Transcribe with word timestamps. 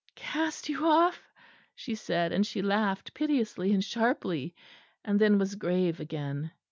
"Cast 0.15 0.67
you 0.67 0.87
off?" 0.87 1.29
she 1.75 1.93
said; 1.93 2.31
and 2.31 2.43
she 2.47 2.63
laughed 2.63 3.13
piteously 3.13 3.71
and 3.71 3.83
sharply; 3.83 4.55
and 5.05 5.21
then 5.21 5.37
was 5.37 5.53
grave 5.53 5.99
again. 5.99 6.49